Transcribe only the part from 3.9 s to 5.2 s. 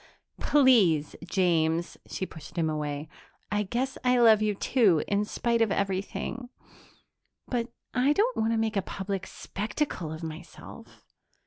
I love you, too,